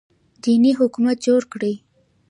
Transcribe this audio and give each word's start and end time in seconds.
دیني 0.41 0.71
حکومت 0.79 1.17
جوړ 1.27 1.41
کړي 1.53 1.73